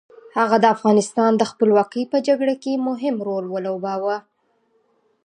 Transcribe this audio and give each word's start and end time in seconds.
هغه 0.37 0.57
د 0.59 0.65
افغانستان 0.75 1.31
د 1.37 1.43
خپلواکۍ 1.51 2.03
په 2.11 2.17
جګړه 2.27 2.55
کې 2.63 2.83
مهم 2.87 3.15
رول 3.27 3.45
ولوباوه. 3.49 4.17